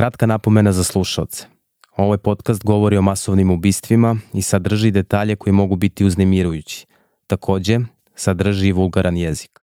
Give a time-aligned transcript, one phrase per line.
[0.00, 1.46] Kratka napomena za slušalce.
[1.96, 6.86] Ovaj podcast govori o masovnim ubistvima i sadrži detalje koji mogu biti uznemirujući.
[7.26, 7.78] Takođe,
[8.14, 9.60] sadrži i vulgaran jezik.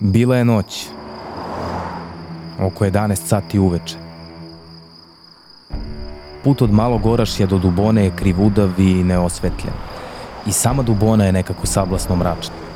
[0.00, 0.86] Bila je noć,
[2.60, 3.96] oko 11 sati uveče.
[6.44, 9.74] Put od Malog Orašja do Dubone je krivudav i neosvetljen.
[10.46, 12.67] I sama Dubona je nekako sablasno mračna.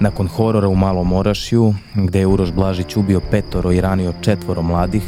[0.00, 5.02] Nakon horora u Malom Orašju, gde je Uroš Blažić ubio petoro i ranio četvoro mladih,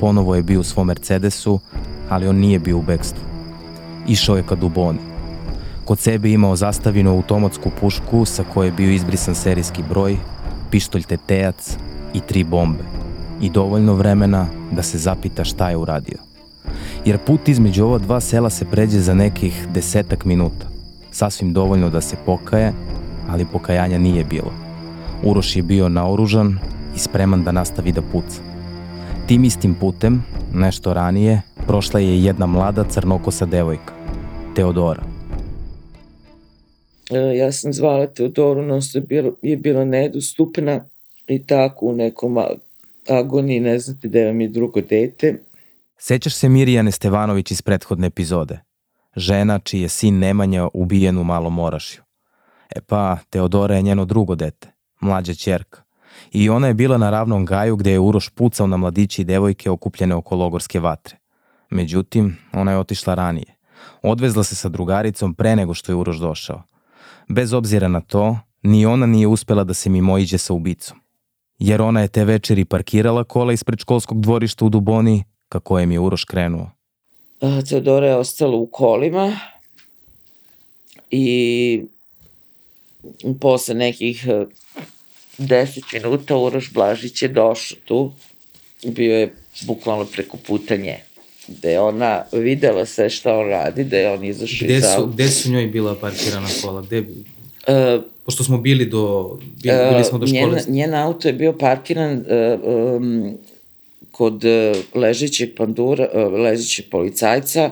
[0.00, 1.60] ponovo je bio u svom Mercedesu,
[2.08, 3.22] ali on nije bio u bekstvu.
[4.06, 4.98] Išao je ka Duboni.
[5.84, 10.16] Kod sebe imao zastavinu automatsku pušku sa koje je bio izbrisan serijski broj,
[10.70, 11.76] pištolj tetejac
[12.14, 12.84] i tri bombe.
[13.40, 16.18] I dovoljno vremena da se zapita šta je uradio.
[17.04, 20.66] Jer put između ova dva sela se pređe za nekih desetak minuta.
[21.10, 22.72] Sasvim dovoljno da se pokaje
[23.28, 24.52] ali pokajanja nije bilo.
[25.24, 26.58] Uroš je bio naoružan
[26.96, 28.40] i spreman da nastavi da puca.
[29.26, 30.22] Tim istim putem,
[30.54, 33.92] nešto ranije, prošla je jedna mlada crnokosa devojka,
[34.56, 35.02] Teodora.
[37.10, 40.84] E, ja sam zvala Teodoru, no je bilo, je bila nedostupna
[41.26, 42.38] i tako u nekom
[43.08, 45.42] agoniji, ne znate da vam je drugo dete.
[45.98, 48.60] Sećaš se Mirjane Stevanović iz prethodne epizode?
[49.16, 52.07] Žena čiji je sin Nemanja ubijen u Malom Orašju.
[52.76, 55.82] E pa, Teodora je njeno drugo dete, mlađa čerka.
[56.32, 59.70] I ona je bila na ravnom gaju gde je Uroš pucao na mladići i devojke
[59.70, 61.16] okupljene oko logorske vatre.
[61.70, 63.56] Međutim, ona je otišla ranije.
[64.02, 66.62] Odvezla se sa drugaricom pre nego što je Uroš došao.
[67.28, 71.00] Bez obzira na to, ni ona nije uspela da se mimo iđe sa ubicom.
[71.58, 76.00] Jer ona je te večeri parkirala kola ispred školskog dvorišta u Duboni, ka kojem je
[76.00, 76.70] Uroš krenuo.
[77.68, 79.32] Teodora je ostala u kolima
[81.10, 81.86] i
[83.40, 84.26] posle nekih
[85.38, 88.12] 10 e, minuta Uroš Blažić je došao tu,
[88.84, 89.34] bio je
[89.66, 91.08] bukvalno preko puta nje
[91.48, 95.12] gde je ona videla sve šta on radi, da je on izašao iz auta.
[95.12, 96.82] Gde su njoj bila parkirana kola?
[96.82, 97.00] Gde?
[97.00, 100.42] Uh, Pošto smo bili do, bili, e, bili smo do škole.
[100.42, 103.38] Njen, njen auto je bio parkiran uh, um,
[104.10, 107.70] kod uh, ležećeg pandura, uh, ležećeg policajca,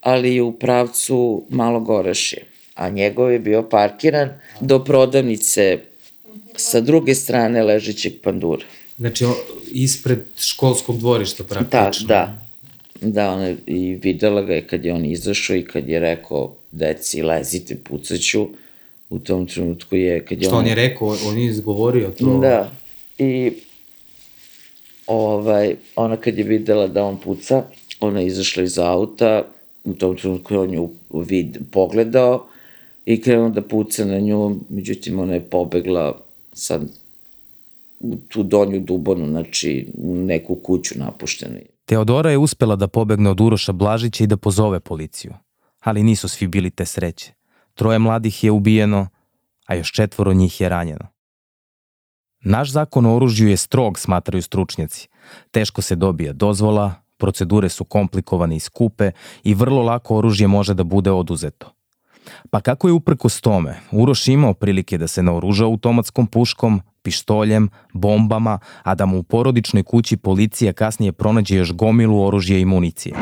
[0.00, 4.28] ali u pravcu Malog Orašije a njegov je bio parkiran
[4.60, 5.78] do prodavnice
[6.56, 8.64] sa druge strane ležećeg pandura.
[8.98, 9.24] Znači,
[9.70, 12.06] ispred školskog dvorišta praktično.
[12.08, 12.42] Da, da.
[13.00, 17.22] Da, ona i videla ga je kad je on izašao i kad je rekao, deci,
[17.22, 18.48] lezite, pucaću.
[19.10, 20.62] U tom trenutku je, kad je Što on...
[20.62, 22.38] on je rekao, on je izgovorio to?
[22.38, 22.72] Da.
[23.18, 23.52] I
[25.06, 27.64] ovaj, ona kad je videla da on puca,
[28.00, 29.44] ona je izašla iz auta,
[29.84, 32.46] u tom trenutku je on ju vid, pogledao
[33.04, 36.20] i krenuo da puca na nju, međutim ona je pobegla
[36.52, 36.80] sa
[38.00, 41.58] u tu donju dubonu, znači u neku kuću napuštenu.
[41.84, 45.32] Teodora je uspela da pobegne od Uroša Blažića i da pozove policiju.
[45.80, 47.32] Ali nisu svi bili te sreće.
[47.74, 49.08] Troje mladih je ubijeno,
[49.66, 51.06] a još četvoro njih je ranjeno.
[52.44, 55.08] Naš zakon o oružju je strog, smatraju stručnjaci.
[55.50, 59.10] Teško se dobija dozvola, procedure su komplikovane i skupe
[59.44, 61.72] i vrlo lako oružje može da bude oduzeto.
[62.50, 68.58] Pa kako je uprkos tome Uroš imao prilike da se naoruža automatskom puškom, pištoljem, bombama,
[68.82, 73.14] a da mu u porodičnoj kući policija kasnije pronađe još gomilu oružja i municije.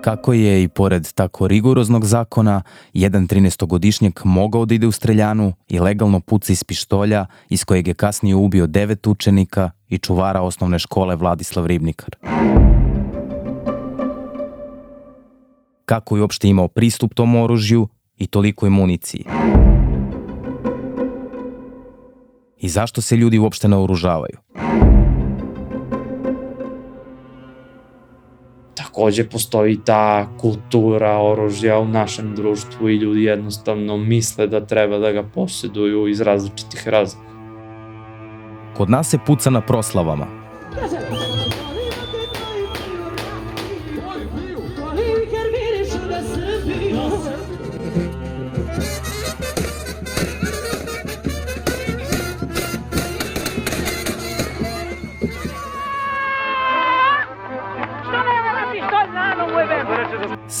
[0.00, 2.62] Kako je i pored tako rigoroznog zakona,
[2.92, 7.94] jedan 13-godišnjak mogao da ide u streljanu i legalno puca iz pištolja iz kojeg je
[7.94, 12.16] kasnije ubio devet učenika i čuvara osnovne škole Vladislav Ribnikar
[15.92, 17.88] kako je uopšte imao pristup tom oružju
[18.18, 19.24] i tolikoj municiji.
[22.60, 24.38] I zašto se ljudi uopšte naoružavaju?
[28.74, 35.12] Takođe postoji ta kultura oružja u našem društvu i ljudi jednostavno misle da treba da
[35.12, 37.28] ga posjeduju iz različitih razloga.
[38.76, 40.26] Kod nas se puca na proslavama.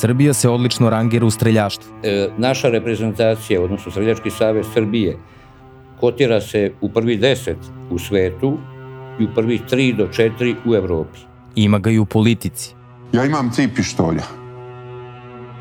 [0.02, 1.92] Srbija se odlično rangira u streljaštvu.
[2.02, 5.18] E, naša reprezentacija, odnosno Streljački savez Srbije,
[6.00, 7.58] kotira se u prvi deset
[7.90, 8.58] u svetu
[9.20, 11.18] i u prvi tri do četiri u Evropi.
[11.54, 12.74] Ima ga i u politici.
[13.12, 14.22] Ja imam tri pištolja.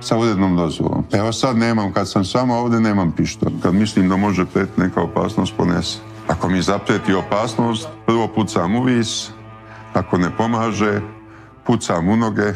[0.01, 1.05] sa urednom dozvolom.
[1.13, 3.53] Evo sad nemam, kad sam samo ovde nemam pištolj.
[3.61, 5.99] Kad mislim da može pet neka opasnost ponese.
[6.27, 9.29] Ako mi zapreti opasnost, prvo pucam u vis,
[9.93, 11.01] ako ne pomaže,
[11.65, 12.53] pucam u noge,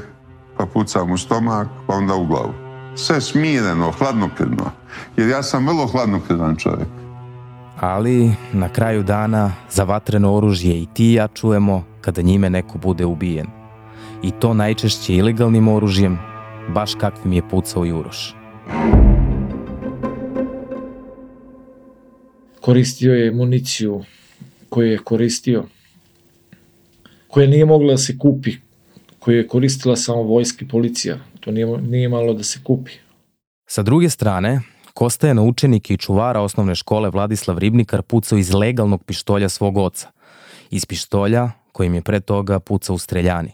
[0.65, 2.53] pa pucam u stomak, pa onda u glavu.
[2.95, 4.71] Sve smireno, hladnokrvno.
[5.17, 6.87] Jer ja sam vrlo hladnokrvan čovjek.
[7.79, 12.77] Ali na kraju dana za vatreno oružje i ti i ja čujemo kada njime neko
[12.77, 13.47] bude ubijen.
[14.23, 16.19] I to najčešće ilegalnim oružjem,
[16.73, 18.35] baš kakvim je pucao Juroš.
[22.61, 24.03] Koristio je municiju
[24.69, 25.63] koju je koristio,
[27.27, 28.64] koja nije mogla da se kupi,
[29.25, 31.17] koju je koristila samo vojska i policija.
[31.39, 32.91] To nije, nije malo da se kupi.
[33.67, 34.61] Sa druge strane,
[34.95, 39.77] Kosta je na učenike i čuvara osnovne škole Vladislav Ribnikar pucao iz legalnog pištolja svog
[39.77, 40.07] oca.
[40.71, 43.51] Iz pištolja kojim je pre toga pucao u streljani.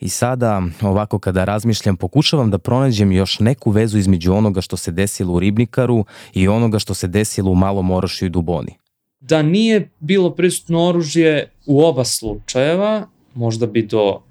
[0.00, 4.92] I sada, ovako kada razmišljam, pokušavam da pronađem još neku vezu između onoga što se
[4.92, 6.04] desilo u Ribnikaru
[6.34, 8.74] i onoga što se desilo u Malom Orošiju i Duboni.
[9.20, 14.25] Da nije bilo prisutno oružje u oba slučajeva, možda bi do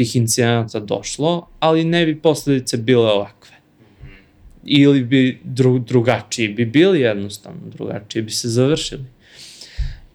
[0.00, 3.56] tih incidenata došlo, ali ne bi posledice bile ovakve.
[4.64, 9.04] Ili bi dru, drugačiji bi bili jednostavno, drugačiji bi se završili.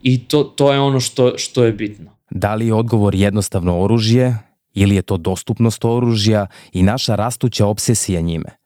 [0.02, 2.12] I to, to je ono što, što je bitno.
[2.30, 4.38] Da li je odgovor jednostavno oružje
[4.74, 8.58] ili je to dostupnost oružja i naša rastuća obsesija njime?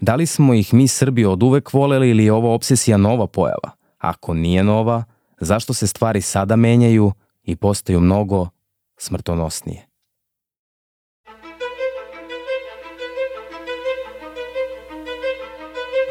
[0.00, 3.70] Da li smo ih mi Srbi od uvek voleli ili je ova obsesija nova pojava?
[3.98, 5.04] Ako nije nova,
[5.40, 7.12] zašto se stvari sada menjaju
[7.44, 8.48] i postaju mnogo
[8.98, 9.85] smrtonosnije?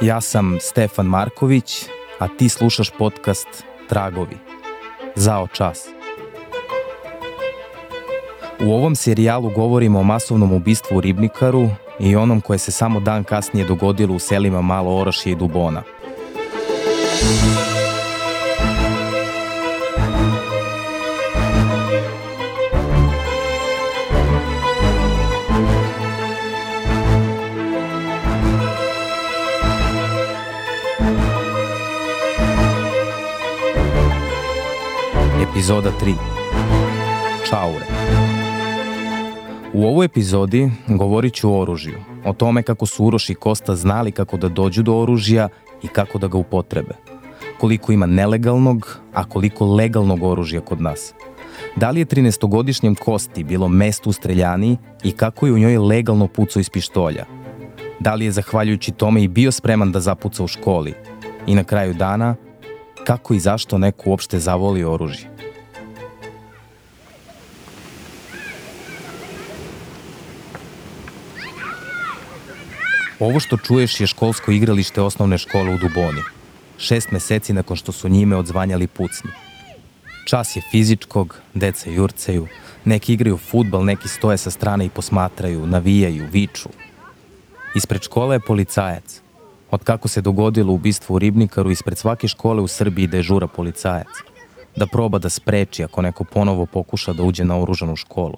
[0.05, 1.85] Ja sam Stefan Marković,
[2.19, 3.47] a ti slušaš podcast
[3.89, 4.37] Tragovi.
[5.15, 5.87] Zao čas.
[8.65, 11.69] U ovom serijalu govorimo o masovnom ubistvu u Ribnikaru
[11.99, 15.83] i onom koje se samo dan kasnije dogodilo u selima Malo Orašje i Dubona.
[35.41, 36.13] Epizoda 3
[37.49, 37.85] Čaure
[39.73, 44.11] U ovoj epizodi govorit ću o oružju, o tome kako su Uroš i Kosta znali
[44.11, 45.49] kako da dođu do oružja
[45.83, 46.95] i kako da ga upotrebe.
[47.59, 51.13] Koliko ima nelegalnog, a koliko legalnog oružja kod nas.
[51.75, 56.27] Da li je 13-godišnjem Kosti bilo mesto u streljani i kako je u njoj legalno
[56.27, 57.25] pucao iz pištolja?
[57.99, 60.93] Da li je zahvaljujući tome i bio spreman da zapuca u školi?
[61.47, 62.35] I na kraju dana,
[63.05, 65.29] kako i zašto neko uopšte zavoli oružje?
[73.19, 76.21] Ovo što čuješ je školsko igralište osnovne škole u Duboni.
[76.77, 79.31] Šest meseci nakon što su njime odzvanjali pucnji.
[80.25, 82.47] Čas je fizičkog, deca jurcaju,
[82.85, 86.69] neki igraju futbal, neki stoje sa strane i posmatraju, navijaju, viču.
[87.75, 89.24] Ispred škole je policajac.
[89.75, 94.07] Od kako se dogodilo ubistvo u Ribnikaru, ispred svake škole u Srbiji dežura policajac.
[94.75, 98.37] Da proba da spreči ako neko ponovo pokuša da uđe na oružanu školu.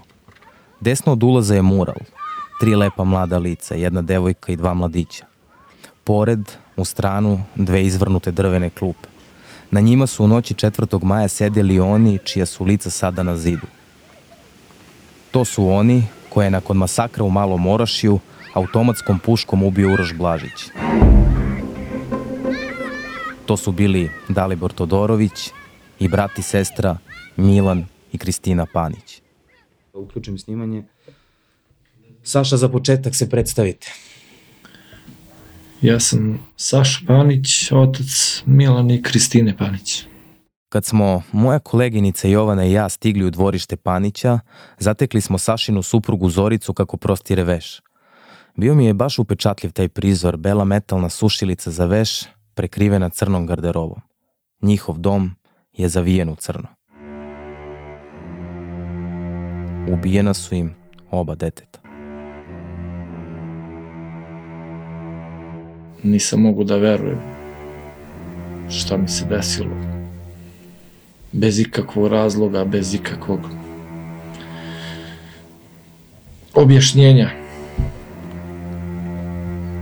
[0.80, 2.01] Desno od ulaza je mural,
[2.60, 5.25] tri lepa mlada lica, jedna devojka i dva mladića.
[6.04, 9.07] Pored, u stranu, dve izvrnute drvene klupe.
[9.72, 11.04] Na njima su u noći 4.
[11.04, 13.67] maja sedeli oni čija su lica sada na zidu.
[15.32, 18.20] To su oni koje je nakon masakra u Malom Orašiju
[18.58, 20.72] automatskom puškom ubio Uroš Blažić.
[23.48, 25.51] To su bili Dalibor Todorović
[26.00, 26.98] i brat i sestra
[27.38, 29.22] Milan i Kristina Panić.
[29.94, 30.84] Uključim snimanje.
[32.24, 33.94] Saša, za početak se predstavite.
[35.82, 40.04] Ja sam Saša Panić, otac Milan i Kristine Panić.
[40.70, 44.39] Kad smo moja koleginica Jovana i ja stigli u dvorište Panića,
[44.80, 47.82] zatekli smo Sašinu suprugu Zoricu kako prostire veš.
[48.56, 54.01] Bio mi je baš upečatljiv taj prizor, bela metalna sušilica za veš, prekrivena crnom garderobom.
[54.61, 55.31] Njihov dom
[55.73, 56.67] je zavijen u crno.
[59.93, 60.75] Ubijena su im
[61.11, 61.87] oba deteta.
[66.03, 67.19] nisam mogu da verujem
[68.69, 69.75] šta mi se desilo.
[71.31, 73.39] Bez ikakvog razloga, bez ikakvog
[76.53, 77.29] objašnjenja.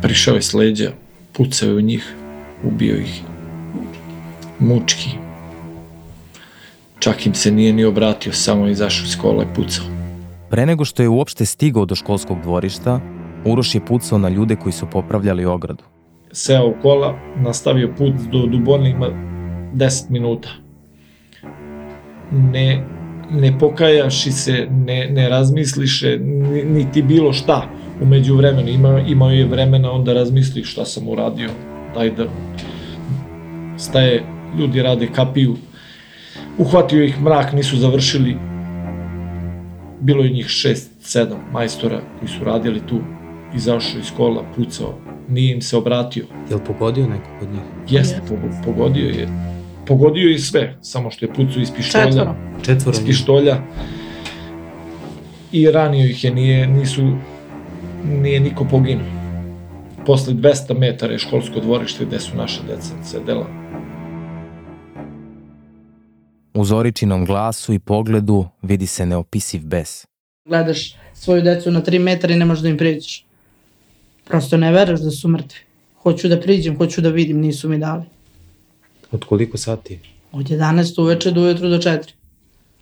[0.01, 0.91] Prišao je s leđa,
[1.33, 2.13] pucao je u njih,
[2.65, 3.21] ubio ih.
[4.59, 5.09] Mučki.
[6.99, 9.85] Čak im se nije ni obratio, samo izašao iz kola i pucao.
[10.49, 12.99] Pre nego što je uopšte stigao do školskog dvorišta,
[13.45, 15.83] Uroš je pucao na ljude koji su popravljali ogradu.
[16.31, 19.09] Seo u kola, nastavio put do Dubone, ima
[19.73, 20.49] 10 minuta.
[22.31, 22.83] Ne,
[23.31, 27.69] ne pokajaš i se, ne, ne razmisliše, ni- niti bilo šta
[28.01, 28.69] umeđu vremenu.
[28.69, 31.49] Ima, imao je vremena onda razmisli šta sam uradio,
[31.95, 32.25] daj da
[33.77, 34.23] staje,
[34.59, 35.55] ljudi rade kapiju.
[36.57, 38.37] Uhvatio ih mrak, nisu završili.
[39.99, 42.99] Bilo je njih šest, sedam majstora koji su radili tu.
[43.55, 44.93] Izašao iz kola, pucao,
[45.29, 46.25] nije im se obratio.
[46.49, 47.61] Jel pogodio nekog od njih?
[47.89, 49.27] Jeste, pogo- pogodio je.
[49.87, 52.05] Pogodio je sve, samo što je pucao iz pištolja.
[52.05, 52.35] Četvoro.
[52.61, 53.57] Četvoro Iz pištolja.
[55.51, 57.17] I ranio ih je, nije, nisu,
[58.21, 59.14] nije niko poginuo.
[60.05, 63.47] Posle 200 metara je školsko dvorište gde su naše deca sedela.
[66.53, 70.05] U Zoričinom glasu i pogledu vidi se neopisiv bes.
[70.45, 73.25] Gledaš svoju decu na 3 metra i ne možeš da im priđeš.
[74.23, 75.59] Prosto ne veruješ da su mrtvi.
[76.01, 78.03] Hoću da priđem, hoću da vidim, nisu mi dali.
[79.11, 79.99] Od koliko sati?
[80.31, 82.13] Od 11 uveče do ujutru do 4.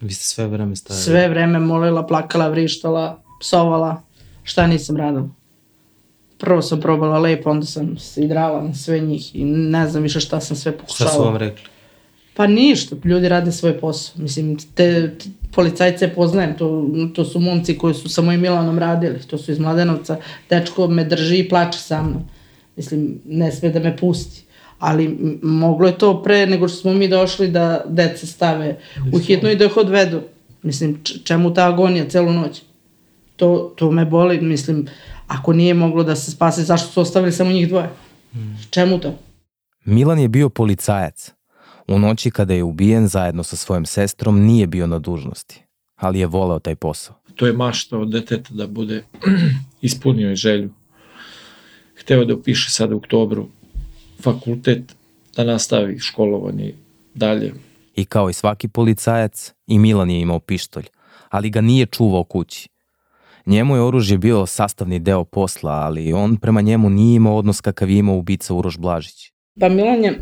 [0.01, 1.03] Vi ste sve vreme stajali.
[1.03, 4.01] Sve vreme molila, plakala, vrištala, psovala.
[4.43, 5.29] Šta nisam radila?
[6.37, 10.19] Prvo sam probala lepo, onda sam se idrala na sve njih i ne znam više
[10.19, 11.15] šta sam sve Šta pokušavala.
[11.17, 11.63] su vam rekli?
[12.35, 14.21] Pa ništa, ljudi rade svoj posao.
[14.21, 19.19] Mislim, te, te policajce poznajem, to, to su momci koji su sa mojim Milanom radili,
[19.19, 20.17] to su iz Mladenovca.
[20.49, 22.23] Dečko me drži i plače sa mnom.
[22.75, 24.43] Mislim, ne sme da me pusti.
[24.79, 28.77] Ali moglo je to pre nego što smo mi došli da deca stave
[29.13, 30.21] u hitnu i da ih odvedu.
[30.63, 32.61] Mislim, čemu ta agonija celu noć?
[33.35, 34.87] To, to me boli, mislim,
[35.27, 37.89] ako nije moglo da se spase, zašto su ostavili samo njih dvoje?
[38.69, 39.15] Čemu to?
[39.85, 41.31] Milan je bio policajac.
[41.87, 45.63] U noći kada je ubijen zajedno sa svojom sestrom nije bio na dužnosti,
[45.95, 47.15] ali je voleo taj posao.
[47.35, 49.03] To je mašta od deteta da bude
[49.81, 50.69] ispunio je želju.
[51.95, 53.47] Hteo da upiše sada u oktobru
[54.21, 54.95] fakultet,
[55.35, 56.73] da nastavi školovanje
[57.13, 57.53] dalje.
[57.95, 60.85] I kao i svaki policajac, i Milan je imao pištolj,
[61.29, 62.69] ali ga nije čuvao kući.
[63.45, 67.89] Njemu je oružje bio sastavni deo posla, ali on prema njemu nije imao odnos kakav
[67.89, 69.31] je imao ubica Uroš Blažić.
[69.59, 70.19] Pa Milan je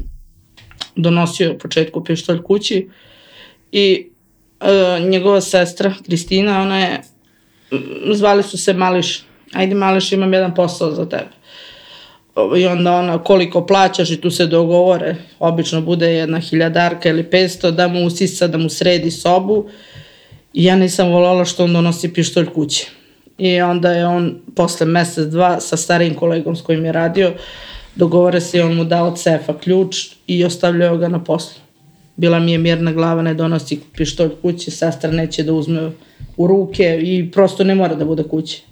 [0.95, 2.89] donosio u početku pištolj kući
[3.71, 4.09] i
[4.59, 7.01] e, njegova sestra Kristina, ona je,
[8.13, 9.23] zvali su se Mališ,
[9.53, 11.29] ajde Mališ imam jedan posao za tebe.
[12.57, 17.71] I onda ona koliko plaćaš i tu se dogovore, obično bude jedna hiljadarka ili 500
[17.71, 19.69] da mu usisa, da mu sredi sobu
[20.53, 22.87] i ja nisam voljela što on donosi pištolj kući.
[23.41, 27.33] I onda je on posle mesec, dva sa starijim kolegom s kojim je radio,
[27.95, 29.95] dogovore se i on mu dao od sefa ključ
[30.27, 31.61] i ostavljao ga na poslu.
[32.15, 35.91] Bila mi je mirna glava, ne donosi pištolj kući, sestra neće da uzme
[36.37, 38.63] u ruke i prosto ne mora da bude kući.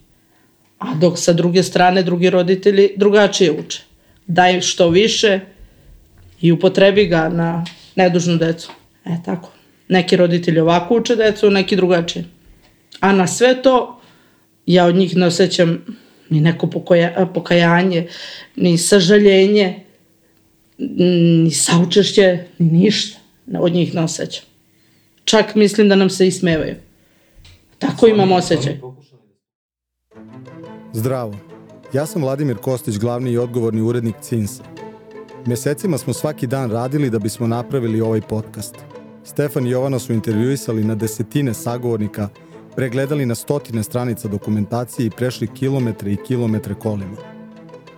[0.79, 3.81] A dok sa druge strane drugi roditelji drugačije uče.
[4.27, 5.39] Daj što više
[6.41, 8.71] i upotrebi ga na nedužnu decu.
[9.05, 9.49] E tako.
[9.87, 12.25] Neki roditelji ovako uče decu, neki drugačije.
[12.99, 13.98] A na sve to
[14.73, 15.85] ja od njih ne osjećam
[16.29, 18.07] ni neko pokoja, pokajanje,
[18.55, 19.83] ni sažaljenje,
[20.77, 23.19] ni saučešće, ni ništa.
[23.59, 24.45] Od njih ne osjećam.
[25.23, 26.75] Čak mislim da nam se ismevaju.
[27.79, 28.79] Tako imam osjećaj.
[30.93, 31.35] Zdravo,
[31.93, 34.63] ja sam Vladimir Kostić, glavni i odgovorni urednik CINSA.
[35.45, 38.75] Mesecima smo svaki dan radili da bismo napravili ovaj podcast.
[39.23, 42.29] Stefan i Jovana su intervjuisali na desetine sagovornika,
[42.79, 47.17] pregledali na stotine stranica dokumentacije i prešli kilometre i kilometre kolima.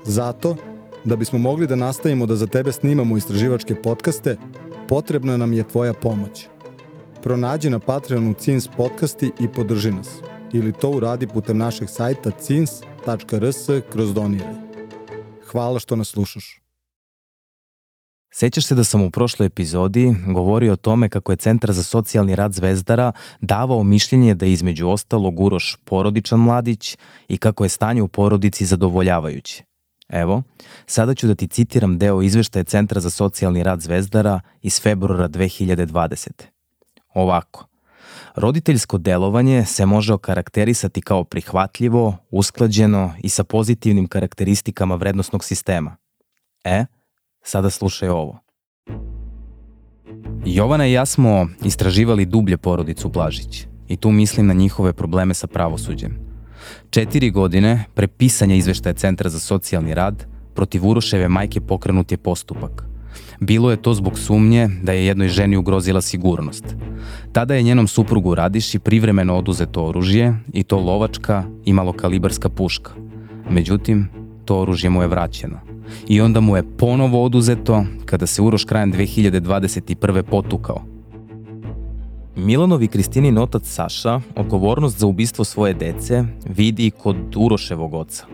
[0.03, 0.55] Zato,
[1.03, 4.37] da bismo mogli da nastavimo da za tebe snimamo istraživačke podcaste,
[4.87, 6.47] potrebna nam je tvoja pomoć.
[7.23, 10.09] Pronađi na Patreonu CINS podcasti i podrži nas.
[10.53, 14.53] Ili to uradi putem našeg sajta cins.rs kroz doniraj.
[15.51, 16.60] Hvala što nas slušaš.
[18.33, 22.35] Sećaš se da sam u prošloj epizodi govorio o tome kako je Centar za socijalni
[22.35, 23.11] rad Zvezdara
[23.41, 26.97] davao mišljenje da između ostalog Uroš porodičan mladić
[27.27, 29.63] i kako je stanje u porodici zadovoljavajuće.
[30.09, 30.43] Evo,
[30.85, 36.29] sada ću da ti citiram deo izveštaja Centra za socijalni rad Zvezdara iz februara 2020.
[37.13, 37.67] Ovako.
[38.35, 45.95] Roditeljsko delovanje se može okarakterisati kao prihvatljivo, usklađeno i sa pozitivnim karakteristikama vrednostnog sistema.
[46.63, 46.85] E,
[47.43, 48.39] sada slušaj ovo.
[50.45, 55.47] Jovana i ja smo istraživali dublje porodicu Blažić i tu mislim na njihove probleme sa
[55.47, 56.17] pravosuđem.
[56.89, 62.83] Četiri godine pre pisanja izveštaja Centra za socijalni rad protiv Uroševe majke pokrenut je postupak.
[63.39, 66.75] Bilo je to zbog sumnje da je jednoj ženi ugrozila sigurnost.
[67.31, 72.91] Tada je njenom suprugu Radiši privremeno oduzeto oružje i to lovačka i malokalibarska puška.
[73.49, 75.59] Međutim, to oružje mu je vraćeno.
[76.07, 80.21] I onda mu je ponovo oduzeto kada se Uroš krajem 2021.
[80.21, 80.81] potukao.
[82.35, 88.25] Milanov i Kristinin otac Saša odgovornost za ubistvo svoje dece vidi kod Uroševog oca.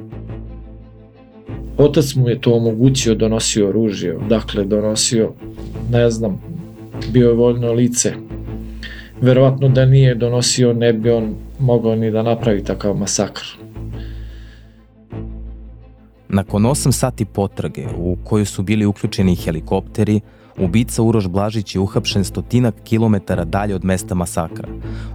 [1.78, 5.34] Otac mu je to omogućio, donosio oružje, dakle donosio,
[5.92, 6.42] ne znam,
[7.12, 8.14] bio je voljno lice.
[9.22, 13.44] Verovatno da nije donosio, ne bi on mogao ni da napravi takav masakr.
[16.30, 20.22] Nakon 8 sati potrage u kojoj su bili uključeni helikopteri,
[20.58, 24.68] ubica Uroš Blažić je uhapšen stotinak kilometara dalje od mesta masakra,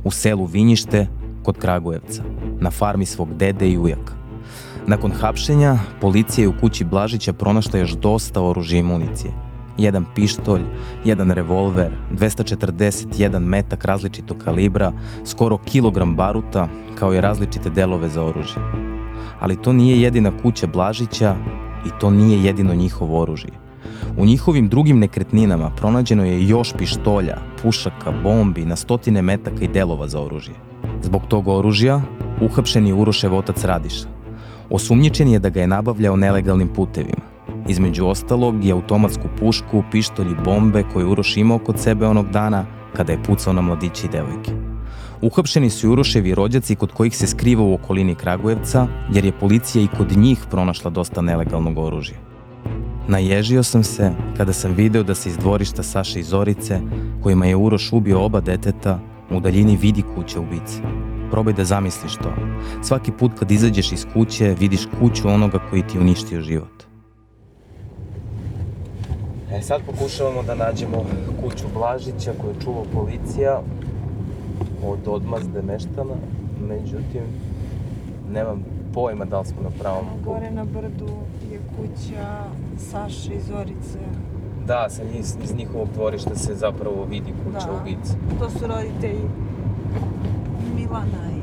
[0.04, 1.06] u selu Vinjište
[1.42, 2.22] kod Kragujevca,
[2.60, 4.14] na farmi svog dede i ujaka.
[4.86, 9.32] Nakon hapšenja, policija je u kući Blažića pronašla još dosta oružja i municije.
[9.78, 10.62] Jedan pištolj,
[11.04, 14.92] jedan revolver, 241 metak različitog kalibra,
[15.24, 19.01] skoro kilogram baruta, kao i različite delove za oružje.
[19.40, 21.36] Ali to nije jedina kuća Blažića
[21.86, 23.50] i to nije jedino njihovo oružje.
[24.16, 30.08] U njihovim drugim nekretninama pronađeno je još pištolja, pušaka, bombi, na stotine metaka i delova
[30.08, 30.54] za oružje.
[31.02, 32.00] Zbog tog oružja
[32.40, 34.08] uhapšen je Urošev otac Radiša.
[34.70, 37.32] Osumnjičen je da ga je nabavljao nelegalnim putevima.
[37.68, 42.64] Između ostalog i automatsku pušku, pištolj i bombe koje Uroš imao kod sebe onog dana
[42.96, 44.71] kada je pucao na mladići i devojke.
[45.22, 49.84] Uhapšeni su i Uroševi rođaci kod kojih se skriva u okolini Kragujevca, jer je policija
[49.84, 52.16] i kod njih pronašla dosta nelegalnog oružja.
[53.08, 56.80] Naježio sam se kada sam video da se iz dvorišta Saše i Zorice,
[57.22, 58.98] kojima je Uroš ubio oba deteta,
[59.30, 60.82] u daljini vidi kuća ubice.
[61.30, 62.34] Probaj da zamisliš to.
[62.82, 66.82] Svaki put kad izađeš iz kuće, vidiš kuću onoga koji ti uništio život.
[69.52, 71.04] E sad pokušavamo da nađemo
[71.42, 73.62] kuću Blažića koju čuva policija
[74.86, 76.14] od odmazde meštana,
[76.68, 77.22] međutim
[78.32, 78.62] nemam
[78.94, 80.24] pojma da li smo na pravom putu.
[80.24, 81.08] Gore na brdu
[81.52, 82.44] je kuća
[82.78, 83.98] Saše i Zorice.
[84.66, 87.72] Da, sa njih, iz njihovog dvorišta se zapravo vidi kuća Da.
[87.82, 88.12] ubice.
[88.38, 89.20] To su roditelji
[90.76, 91.42] Milana i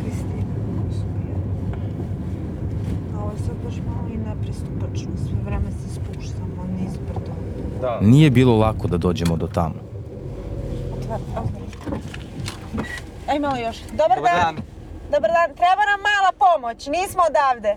[0.00, 0.42] Kristina
[0.78, 1.40] koji su bili.
[3.16, 7.32] A ovo je sad baš malo i nepristupačno, sve vreme se spuštamo niz brdo.
[7.80, 8.00] Da.
[8.02, 9.74] Nije bilo lako da dođemo do tamo.
[11.36, 11.40] A
[13.38, 13.76] ima li još?
[13.92, 14.56] Dobar, dan.
[15.12, 15.48] Dobar dan.
[15.56, 17.76] Treba nam mala pomoć, nismo odavde.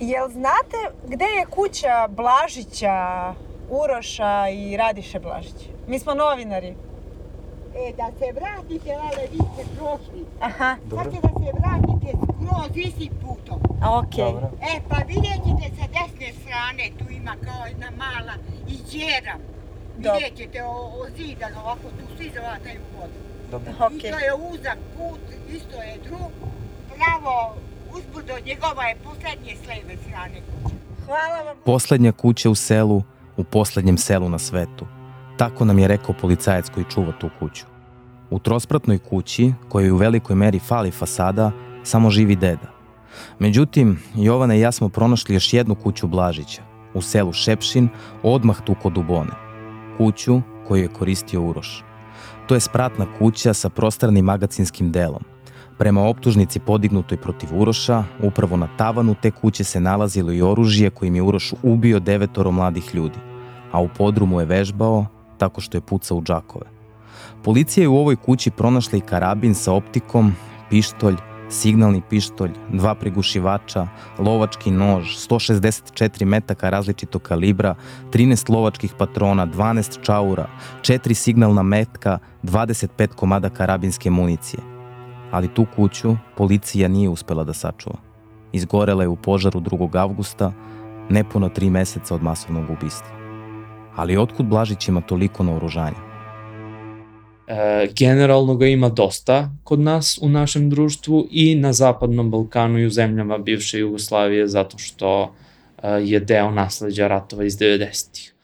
[0.00, 2.98] Jel znate gde je kuća Blažića,
[3.70, 5.68] Uroša i Radiše Blažića?
[5.86, 6.74] Mi smo novinari.
[7.76, 10.26] E, da se vratite, ale vi ste prošli.
[10.40, 13.58] Aha, Sad će da se vratite skroz istim putom.
[13.82, 14.32] a okej.
[14.72, 18.34] E, pa vidjet ćete sa desne strane, tu ima kao jedna mala
[18.68, 19.36] i djera.
[19.96, 20.12] Dobro.
[20.18, 23.33] Vidjet ćete o, o zidan, ovako tu svi zavataju u vodu.
[23.56, 24.10] I Okej.
[24.10, 26.30] to je uzak put, isto je drug.
[26.94, 27.54] Pravo,
[27.96, 30.74] uzbrdo njegova je poslednje s leve strane kuće.
[31.06, 31.56] Hvala vam.
[31.64, 33.02] Poslednja kuća u selu,
[33.36, 34.86] u poslednjem selu na svetu.
[35.36, 37.64] Tako nam je rekao policajac koji čuva tu kuću.
[38.30, 41.50] U trospratnoj kući, kojoj u velikoj meri fali fasada,
[41.82, 42.74] samo živi deda.
[43.38, 46.62] Međutim, Jovana i ja smo pronašli još jednu kuću Blažića,
[46.94, 47.88] u selu Šepšin,
[48.22, 49.30] odmah tu kod Dubone.
[49.98, 51.84] Kuću koju je koristio Uroš.
[52.46, 55.22] To je spratna kuća sa prostornim magacinskim delom.
[55.78, 61.14] Prema optužnici podignutoj protiv Uroša, upravo na tavanu te kuće se nalazilo i oružje kojim
[61.14, 63.18] je Uroš ubio devetoro mladih ljudi,
[63.72, 65.06] a u podrumu je vežbao
[65.38, 66.66] tako što je pucao u džakove.
[67.44, 70.34] Policija je u ovoj kući pronašla i karabin sa optikom,
[70.70, 71.16] pištolj,
[71.54, 73.86] signalni pištolj, dva prigušivača,
[74.18, 77.74] lovački nož, 164 metaka različitog kalibra,
[78.12, 80.48] 13 lovačkih patrona, 12 čaura,
[80.80, 84.60] 4 signalna metka, 25 komada karabinske municije.
[85.30, 87.96] Ali tu kuću policija nije uspela da sačuva.
[88.52, 89.98] Izgorela je u požaru 2.
[89.98, 90.52] avgusta,
[91.08, 93.14] nepuno tri meseca od masovnog ubistva.
[93.96, 96.13] Ali otkud Blažić ima toliko naoružanja?
[97.46, 102.86] E, generalno ga ima dosta kod nas u našem društvu i na Zapadnom Balkanu i
[102.86, 105.34] u zemljama bivše Jugoslavije zato što
[105.82, 108.34] e, je deo nasleđa ratova iz 90-ih.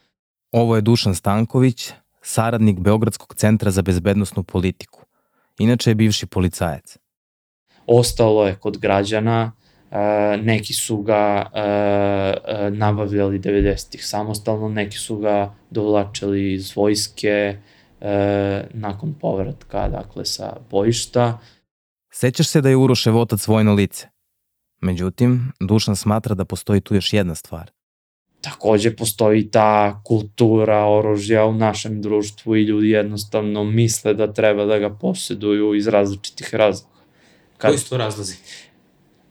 [0.53, 5.01] Ovo je Dušan Stanković, saradnik Beogradskog centra za bezbednostnu politiku.
[5.59, 6.97] Inače je bivši policajac.
[7.87, 9.53] Ostalo je kod građana,
[9.91, 17.57] e, neki su ga e, e, nabavljali 90-ih samostalno, neki su ga dovlačili iz vojske
[18.01, 21.39] e, nakon povratka, dakle sa bojišta.
[22.13, 24.09] Sećaš se da je Urošev otac vojno lice?
[24.83, 27.71] Međutim, Dušan smatra da postoji tu još jedna stvar.
[28.41, 34.79] takođe postoji ta kultura oružja u našem društvu i ljudi jednostavno misle da treba da
[34.79, 37.01] ga posjeduju iz različitih razloga.
[37.59, 38.35] Kad, Koji su to razlozi?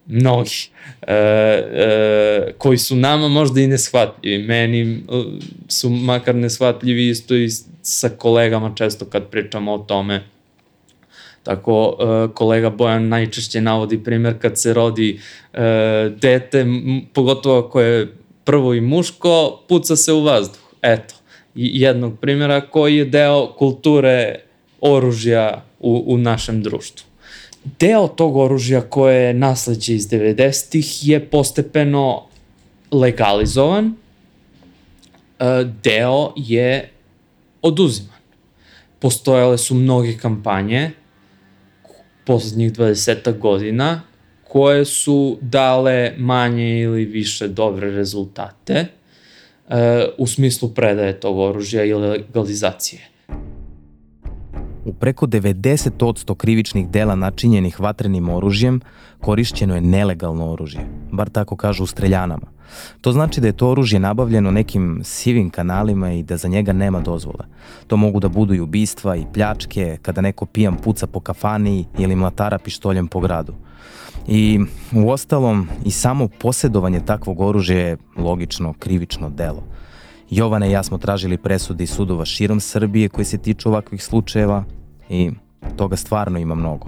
[0.10, 0.70] Mnogi,
[1.02, 4.44] e, e, koji su nama možda i neshvatljivi.
[4.44, 5.04] Meni
[5.68, 7.50] su makar neshvatljivi isto i
[7.82, 10.24] sa kolegama često kad pričamo o tome.
[11.44, 15.20] Tako, e, kolega Bojan najčešće navodi primer kad se rodi
[15.54, 15.60] e,
[16.22, 16.66] dete,
[17.14, 20.62] pogotovo ako je prvo i muško, puca se u vazduh.
[20.82, 21.16] Eto,
[21.56, 24.36] jednog primjera koji je deo kulture
[24.82, 27.09] oružja u, u našem društvu.
[27.80, 32.26] Deo tog oružja koje je nasledđe iz 90-ih je postepeno
[32.92, 33.94] legalizovan,
[35.40, 36.90] e, deo je
[37.62, 38.20] oduziman.
[39.00, 40.92] Postojale su mnoge kampanje
[42.26, 44.02] poslednjih 20 godina
[44.50, 48.86] koje su dale manje ili više dobre rezultate
[49.68, 49.76] uh,
[50.18, 53.02] u smislu predaje tog oružja i legalizacije.
[54.90, 58.82] U preko 90% krivičnih dela načinjenih vatrenim oružjem
[59.22, 62.48] korišćeno je nelegalno oružje, bar tako kažu u streljanama.
[63.02, 67.00] To znači da je to oružje nabavljeno nekim sivim kanalima i da za njega nema
[67.00, 67.46] dozvole.
[67.88, 72.16] To mogu da budu i ubistva i pljačke, kada neko pijan puca po kafani ili
[72.16, 73.54] mlatara pištoljem po gradu.
[74.28, 74.60] I
[74.92, 79.64] u ostalom i samo posjedovanje takvog oružja je logično krivično delo.
[80.30, 84.64] Jovana i ja smo tražili presude iz sudova širom Srbije koji se tiču ovakvih slučajeva
[85.10, 85.32] i
[85.76, 86.88] toga stvarno ima mnogo.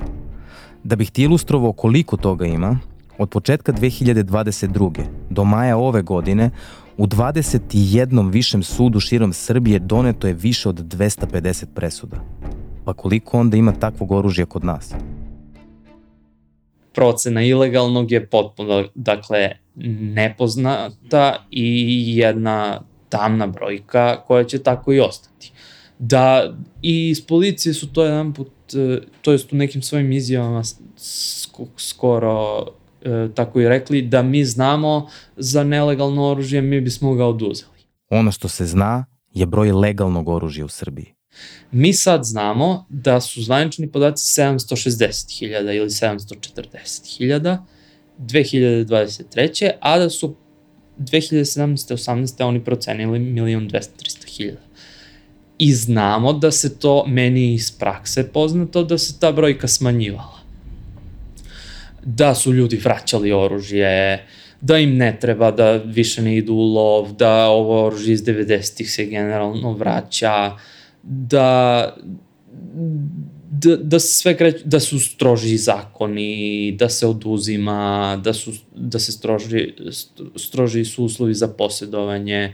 [0.84, 2.80] Da bih ti ilustrovao koliko toga ima,
[3.18, 5.04] od početka 2022.
[5.30, 6.50] do maja ove godine
[6.98, 8.32] u 21.
[8.32, 12.18] višem sudu širom Srbije doneto je više od 250 presuda.
[12.86, 14.94] Pa koliko onda ima takvog oružja kod nas?
[16.94, 19.50] procena ilegalnog je potpuno, dakle,
[20.16, 25.51] nepoznata i jedna tamna brojka koja će tako i ostati.
[26.04, 30.62] Da, i iz policije su to jedan put, e, to jest u nekim svojim izjavama
[31.78, 32.68] skoro
[33.02, 37.72] e, tako i rekli, da mi znamo za nelegalno oružje, mi bismo ga oduzeli.
[38.10, 41.14] Ono što se zna je broj legalnog oružja u Srbiji.
[41.72, 47.58] Mi sad znamo da su zvanični podaci 760.000 ili 740.000
[48.20, 49.72] 2023.
[49.80, 50.36] a da su
[50.98, 51.94] 2017.
[51.94, 52.44] 18.
[52.44, 54.56] oni procenili 1.200.000.
[55.64, 60.40] I znamo da se to, meni iz prakse poznato, da se ta brojka smanjivala.
[62.04, 64.26] Da su ljudi vraćali oružje,
[64.62, 68.92] da im ne treba, da više ne idu u lov, da ovo oružje iz 90-ih
[68.92, 70.52] se generalno vraća,
[71.04, 71.96] da
[73.52, 79.12] da, da sve kreće, da su stroži zakoni, da se oduzima, da, su, da se
[79.12, 79.74] stroži,
[80.36, 82.54] stroži su uslovi za posjedovanje e,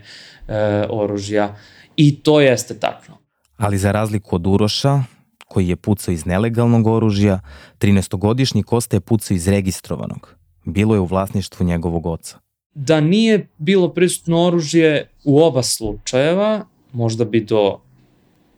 [0.90, 1.56] oružja
[1.98, 3.18] i to jeste tačno.
[3.58, 5.04] Ali za razliku od Uroša,
[5.48, 7.40] koji je pucao iz nelegalnog oružja,
[7.80, 10.36] 13-godišnji Kosta je pucao iz registrovanog.
[10.66, 12.40] Bilo je u vlasništvu njegovog oca.
[12.74, 17.80] Da nije bilo prisutno oružje u oba slučajeva, možda bi do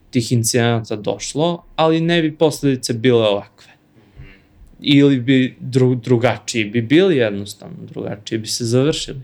[0.09, 3.71] tih incidenata došlo, ali ne bi posledice bile ovakve.
[4.79, 9.21] Ili bi dru, drugačiji bi bili jednostavno, drugačiji bi se završili.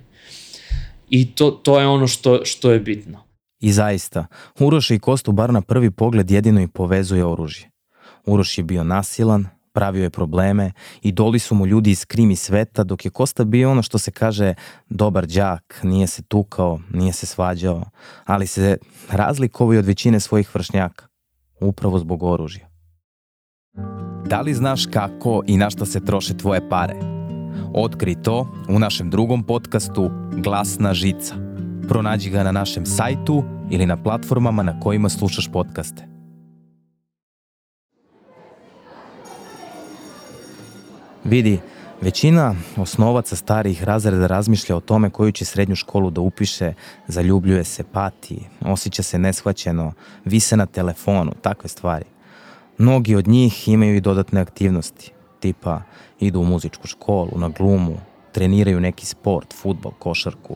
[1.09, 3.24] I to, to je ono što, što je bitno.
[3.59, 4.25] I zaista,
[4.59, 7.71] Uroš i Kostu bar na prvi pogled jedino i povezuje oružje.
[8.25, 12.83] Uroš je bio nasilan, pravio je probleme i doli su mu ljudi iz krimi sveta,
[12.83, 14.53] dok je Kosta bio ono što se kaže
[14.89, 17.83] dobar đak, nije se tukao, nije se svađao,
[18.25, 18.77] ali se
[19.09, 21.07] razlikovao od većine svojih vršnjaka,
[21.61, 22.69] upravo zbog oružja.
[24.25, 26.95] Da li znaš kako i na šta se troše tvoje pare?
[27.73, 30.09] Otkri to u našem drugom podcastu
[30.43, 31.44] Glasna žica.
[31.87, 36.07] Pronađi ga na našem sajtu ili na platformama na kojima slušaš podcaste.
[41.23, 41.59] Vidi,
[42.01, 46.73] većina osnovaca starih razreda razmišlja o tome koju će srednju školu da upiše,
[47.07, 49.93] zaljubljuje se, pati, osjeća se neshvaćeno,
[50.25, 52.05] vise na telefonu, takve stvari.
[52.77, 55.81] Mnogi od njih imaju i dodatne aktivnosti, tipa
[56.19, 57.97] idu u muzičku školu, na glumu,
[58.31, 60.55] treniraju neki sport, futbol, košarku.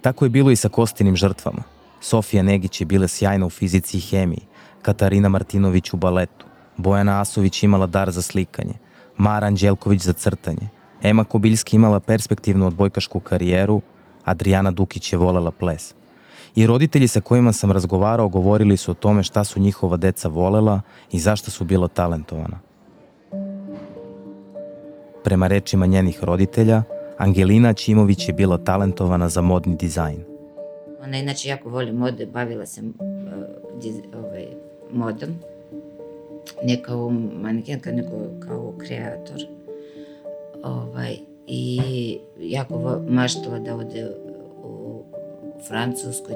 [0.00, 1.62] Tako je bilo i sa Kostinim žrtvama.
[2.00, 4.46] Sofija Negić je bila sjajna u fizici i hemiji,
[4.82, 8.74] Katarina Martinović u baletu, Bojana Asović imala dar za slikanje–
[9.20, 10.68] Mara Anđelković za crtanje.
[11.02, 13.80] Ema Kobiljski imala perspektivnu odbojkašku karijeru,
[14.24, 15.94] Adriana Dukić je volela ples.
[16.54, 20.80] I roditelji sa kojima sam razgovarao govorili su o tome šta su njihova deca volela
[21.12, 22.58] i zašto su bila talentovana.
[25.24, 26.82] Prema rečima njenih roditelja,
[27.20, 30.24] Angelina Ćimović je bila talentovana za modni dizajn.
[31.02, 34.46] Ona inače jako voli mode, bavila se uh, diz, ovaj,
[34.92, 35.28] modom
[36.62, 38.10] ne kao manekenka, nego
[38.48, 39.46] kao kreator.
[40.62, 41.80] Ovaj, i
[42.38, 44.10] jako maštala da ode
[44.64, 45.02] u
[45.68, 46.30] Francusku.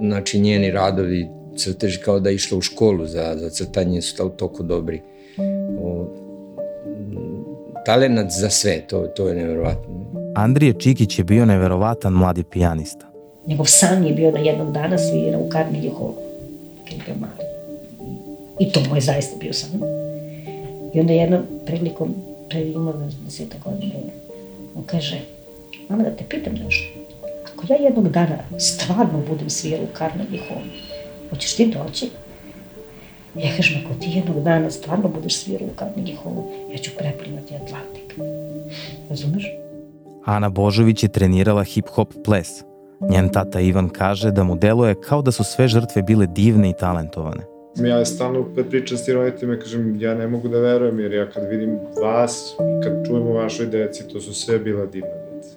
[0.00, 4.62] Znači njeni radovi crteži kao da je išla u školu za, za crtanje su toliko
[4.62, 5.02] dobri.
[5.80, 6.06] O,
[7.86, 10.11] talenat za sve, to, to je nevjerovatno.
[10.34, 13.06] Andrije Čikić je bio neverovatan mladi pijanista.
[13.46, 16.14] Njegov san je bio da jednog dana svira u Carnegie Hallu,
[16.84, 17.48] kad je bio mali.
[18.60, 19.70] I to mu je zaista bio san.
[20.94, 22.14] I onda jednom prilikom,
[22.50, 22.92] pre ima
[23.24, 23.94] deseta godine,
[24.76, 25.20] on kaže,
[25.88, 27.00] mama da te pitam nešto,
[27.52, 30.66] ako ja jednog dana stvarno budem svira u Carnegie Hallu,
[31.30, 32.08] hoćeš ti doći?
[33.36, 37.54] Ja kažem, ako ti jednog dana stvarno budeš svirao u Carnegie Hallu, ja ću preplinati
[37.54, 38.14] Atlantik.
[39.10, 39.44] Razumeš?
[40.24, 42.48] Ana Božović je trenirala hip-hop ples.
[43.10, 46.74] Njen tata Ivan kaže da mu deluje kao da su sve žrtve bile divne i
[46.78, 47.42] talentovane.
[47.76, 51.30] Ja stalno kad pričam s tim roditeljima kažem ja ne mogu da verujem jer ja
[51.30, 52.54] kad vidim vas,
[52.84, 55.56] kad čujem o vašoj deci, to su sve bila divna deca.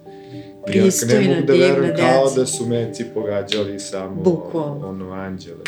[0.74, 4.88] I ja ne mogu da verujem kao da su meci pogađali samo Bukvalno.
[4.88, 5.64] ono anđele.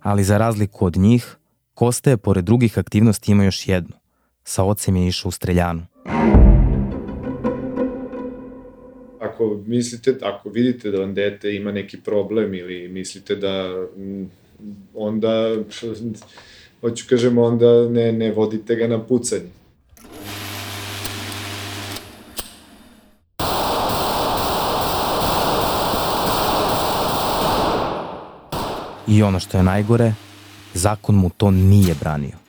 [0.00, 1.36] Ali za razliku od njih,
[1.74, 3.96] Kosta je pored drugih aktivnosti ima još jednu.
[4.44, 5.82] Sa ocem je išao u streljanu.
[9.42, 13.86] Ako mislite, ako vidite da vam dete ima neki problem ili mislite da
[14.94, 15.56] onda,
[16.80, 19.50] hoću kažem, onda ne, ne vodite ga na pucanje.
[29.08, 30.14] I ono što je najgore,
[30.74, 32.41] zakon mu to nije branio.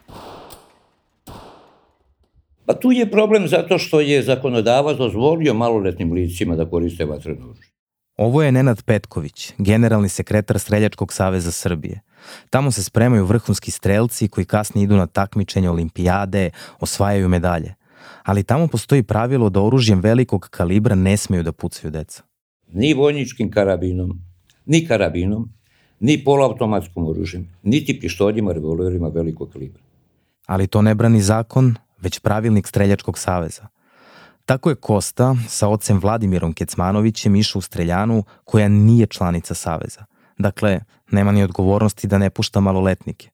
[2.74, 7.72] Pa tu je problem zato što je zakonodavac dozvolio maloletnim licima da koriste vatreno oružje.
[8.18, 12.00] Ovo je Nenad Petković, generalni sekretar Streljačkog saveza Srbije.
[12.50, 17.76] Tamo se spremaju vrhunski strelci koji kasnije idu na takmičenje olimpijade, osvajaju medalje.
[18.24, 22.24] Ali tamo postoji pravilo da oružjem velikog kalibra ne smeju da pucaju deca.
[22.72, 24.20] Ni vojničkim karabinom,
[24.66, 25.50] ni karabinom,
[26.00, 29.82] ni poloautomatskom oružjem, niti pištoljima, revolverima velikog kalibra.
[30.46, 33.68] Ali to ne brani zakon, već pravilnik Streljačkog saveza.
[34.46, 40.06] Tako je Kosta sa ocem Vladimirom Kecmanovićem išao u Streljanu koja nije članica saveza.
[40.38, 40.80] Dakle,
[41.12, 43.30] nema ni odgovornosti da ne pušta maloletnike.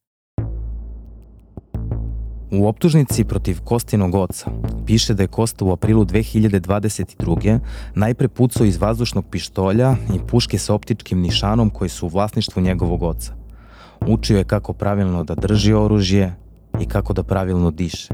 [2.52, 4.52] U optužnici protiv Kostinog oca
[4.86, 7.60] piše da je Kosta u aprilu 2022.
[7.96, 13.04] najpre pucao iz vazdušnog pištolja i puške sa optičkim nišanom koji su u vlasništvu njegovog
[13.04, 13.34] oca.
[14.08, 16.36] Učio je kako pravilno da drži oružje
[16.82, 18.10] i kako da pravilno diše.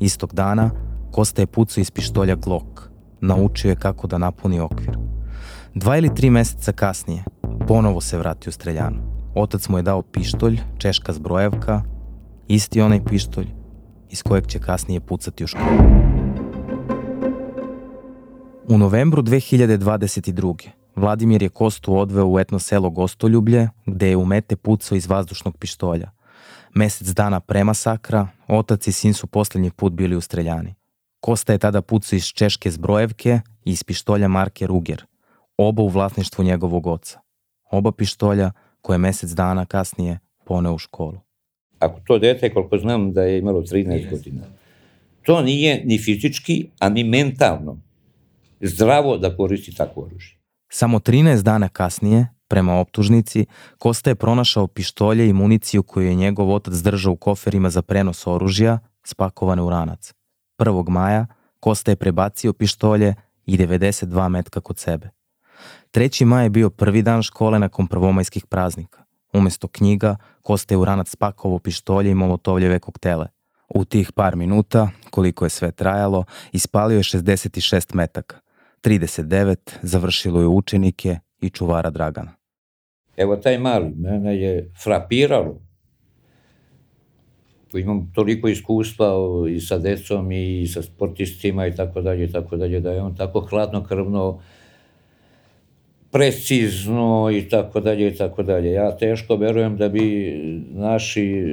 [0.00, 0.70] Istog dana,
[1.12, 2.80] Kosta je pucao iz pištolja Glock.
[3.20, 4.98] Naučio je kako da napuni okvir.
[5.74, 7.24] Dva ili tri meseca kasnije,
[7.68, 8.96] ponovo se vratio u streljanu.
[9.34, 11.82] Otac mu je dao pištolj, češka zbrojevka,
[12.48, 13.46] isti onaj pištolj
[14.10, 16.04] iz kojeg će kasnije pucati u školu.
[18.68, 20.68] U novembru 2022.
[20.96, 25.56] Vladimir je Kostu odveo u etno selo Gostoljublje, gde je u mete pucao iz vazdušnog
[25.56, 26.10] pištolja.
[26.74, 30.74] Mesec dana pre masakra, otac i sin su poslednji put bili u streljani.
[31.20, 35.04] Kosta je tada pucao iz češke zbrojevke i iz pištolja marke Ruger,
[35.56, 37.20] oba u vlasništvu njegovog oca.
[37.70, 41.20] Oba pištolja koje mesec dana kasnije poneo u školu.
[41.78, 44.42] Ako to dete, koliko znam da je imalo 13 godina,
[45.22, 47.78] to nije ni fizički, a ni mentalno
[48.60, 50.36] zdravo da koristi takvo oružje.
[50.68, 53.46] Samo 13 dana kasnije, prema optužnici,
[53.78, 58.26] Kosta je pronašao pištolje i municiju koju je njegov otac držao u koferima za prenos
[58.26, 60.14] oružja, spakovane u ranac.
[60.58, 60.88] 1.
[60.88, 61.26] maja
[61.60, 63.14] Kosta je prebacio pištolje
[63.46, 65.10] i 92 metka kod sebe.
[65.92, 66.24] 3.
[66.24, 69.04] maj je bio prvi dan škole nakon prvomajskih praznika.
[69.32, 73.26] Umesto knjiga, Kosta je u ranac spakovao pištolje i molotovljeve koktele.
[73.74, 78.36] U tih par minuta, koliko je sve trajalo, ispalio je 66 metaka.
[78.82, 82.43] 39 završilo je učenike i čuvara Dragana.
[83.16, 85.60] Evo taj mali, mene je frapiralo.
[87.74, 89.12] Imam toliko iskustva
[89.50, 93.16] i sa decom i sa sportistima i tako dalje i tako dalje, da je on
[93.16, 94.40] tako hladno krvno,
[96.10, 98.72] precizno i tako dalje i tako dalje.
[98.72, 100.34] Ja teško verujem da bi
[100.70, 101.44] naši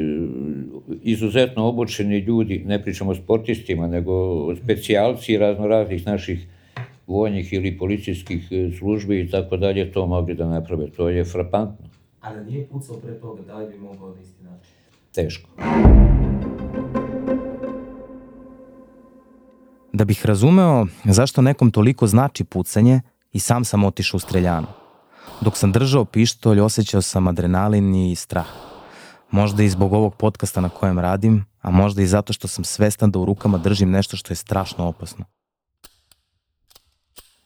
[1.03, 6.47] izuzetno obučeni ljudi, ne pričamo o sportistima, nego specijalci razno raznih naših
[7.07, 10.89] vojnih ili policijskih e, službi i tako dalje to mogli da naprave.
[10.89, 11.85] To je frapantno.
[12.21, 14.73] A da nije pucao pre toga, da li bi mogao na isti način?
[15.13, 15.49] Teško.
[19.93, 23.01] Da bih razumeo zašto nekom toliko znači pucanje,
[23.33, 24.67] i sam sam otišao u streljanu.
[25.41, 28.47] Dok sam držao pištolj, osjećao sam adrenalin i strah.
[29.31, 33.11] Možda i zbog ovog podcasta na kojem radim, a možda i zato što sam svestan
[33.11, 35.25] da u rukama držim nešto što je strašno opasno.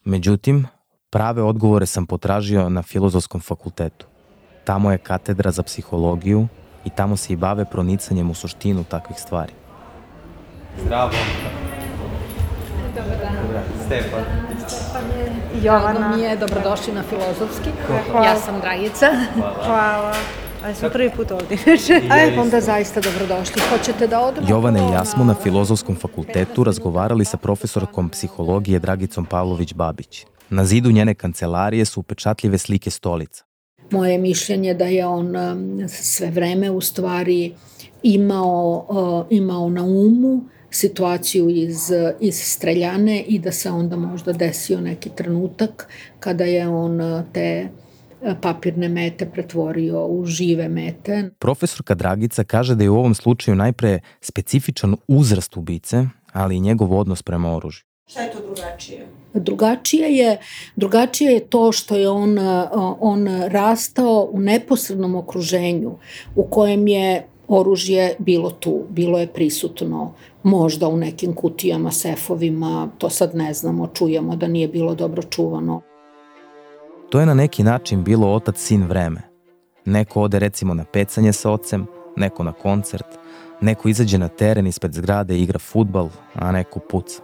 [0.06, 0.68] Međutim,
[1.10, 4.06] prave odgovore sam potražio na filozofskom fakultetu.
[4.63, 6.48] Tamo je katedra za psihologiju
[6.86, 9.54] i tamo se i bave pronicanjem u suštinu takvih stvari.
[10.84, 11.12] Zdravo.
[12.96, 13.63] Dobar dan.
[13.86, 14.24] Stefan.
[14.68, 16.00] Stefan je Jovana.
[16.00, 17.70] Drago mi je, dobrodošli na filozofski.
[18.12, 18.26] Hvala.
[18.26, 19.06] Ja sam Dragica.
[19.36, 19.63] Hvala.
[19.68, 20.13] Hvala.
[20.65, 21.58] Ali smo prvi put ovdje.
[22.15, 23.62] Aj, onda zaista dobrodošli.
[23.69, 24.47] Hoćete da odemo?
[24.49, 30.25] Jovana i ja smo na Filozofskom fakultetu razgovarali sa profesorkom psihologije Dragicom Pavlović-Babić.
[30.49, 33.43] Na zidu njene kancelarije su upečatljive slike stolica.
[33.91, 37.54] Moje mišljenje da je on um, sve vreme u stvari
[38.04, 45.10] imao, imao na umu situaciju iz, iz streljane i da se onda možda desio neki
[45.10, 45.88] trenutak
[46.19, 47.69] kada je on te
[48.42, 51.30] papirne mete pretvorio u žive mete.
[51.40, 57.00] Profesorka Dragica kaže da je u ovom slučaju najpre specifičan uzrast ubice, ali i njegov
[57.00, 57.84] odnos prema oružju.
[58.08, 59.08] Šta je to drugačije?
[59.34, 60.38] Drugačije je,
[60.76, 62.38] drugačije je to što je on,
[63.00, 65.96] on rastao u neposrednom okruženju
[66.36, 73.10] u kojem je oružje bilo tu, bilo je prisutno, možda u nekim kutijama, sefovima, to
[73.10, 75.82] sad ne znamo, čujemo da nije bilo dobro čuvano.
[77.10, 79.22] To je na neki način bilo otac-sin vreme.
[79.86, 83.08] Neko ode recimo na pecanje sa ocem, neko na koncert,
[83.62, 87.22] neko izađe na teren ispred zgrade i igra futbal, a neko puca.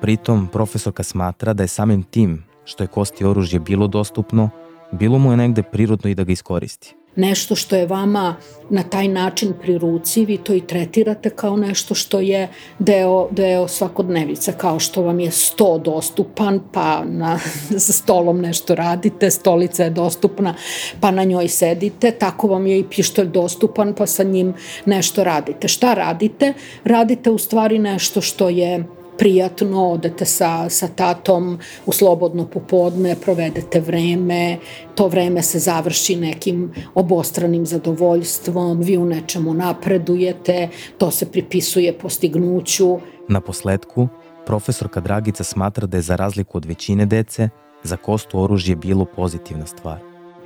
[0.00, 4.50] Pritom, profesorka smatra da je samim tim što je kosti oružje bilo dostupno,
[4.92, 6.99] bilo mu je negde prirodno i da ga iskoristi.
[7.16, 8.36] Nešto što je vama
[8.70, 13.68] na taj način pri ruci, vi to i tretirate kao nešto što je deo, deo
[13.68, 17.38] svakodnevica, kao što vam je sto dostupan, pa na,
[17.86, 20.54] za stolom nešto radite, stolica je dostupna,
[21.00, 24.54] pa na njoj sedite, tako vam je i pištolj dostupan, pa sa njim
[24.86, 25.68] nešto radite.
[25.68, 26.52] Šta radite?
[26.84, 28.84] Radite u stvari nešto što je
[29.20, 34.58] prijatno, odete sa, sa tatom u slobodno popodne, provedete vreme,
[34.94, 42.98] to vreme se završi nekim obostranim zadovoljstvom, vi u nečemu napredujete, to se pripisuje postignuću.
[43.28, 44.08] Na posledku,
[44.46, 47.48] profesorka Dragica smatra da je za razliku od većine dece,
[47.82, 50.00] za kostu oružje bilo pozitivna stvar.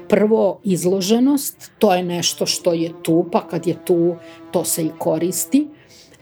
[0.08, 4.16] Prvo, izloženost, to je nešto što je tu, pa kad je tu,
[4.50, 5.68] to se i koristi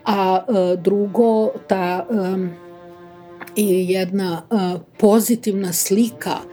[0.04, 2.06] a e, drugo ta
[3.56, 6.44] i jedna e, pozitivna slika e,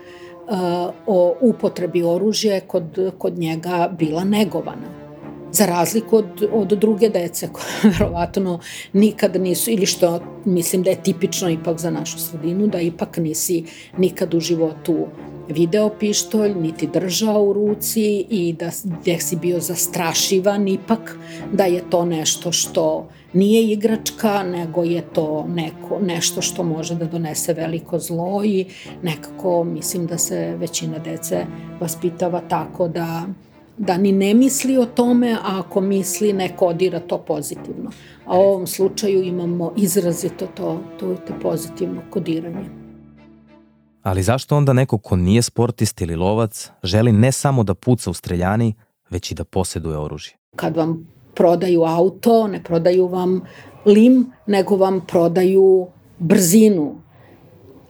[1.06, 5.09] o upotrebi oružja kod, kod njega bila negovana.
[5.52, 8.60] Za razliku od, od druge dece koje verovatno
[8.92, 13.64] nikad nisu, ili što mislim da je tipično ipak za našu sredinu, da ipak nisi
[13.98, 15.06] nikad u životu
[15.48, 21.16] video pištolj, niti držao u ruci i da gde si bio zastrašivan, ipak
[21.52, 27.04] da je to nešto što nije igračka, nego je to neko, nešto što može da
[27.04, 28.66] donese veliko zlo i
[29.02, 31.46] nekako mislim da se većina dece
[31.80, 33.26] vaspitava tako da
[33.80, 37.90] da ni ne misli o tome, a ako misli ne kodira to pozitivno.
[38.26, 42.64] A u ovom slučaju imamo izrazito to, to, to pozitivno kodiranje.
[44.02, 48.14] Ali zašto onda neko ko nije sportist ili lovac želi ne samo da puca u
[48.14, 48.74] streljani,
[49.10, 50.36] već i da poseduje oružje?
[50.56, 53.40] Kad vam prodaju auto, ne prodaju vam
[53.86, 55.86] lim, nego vam prodaju
[56.18, 57.00] brzinu,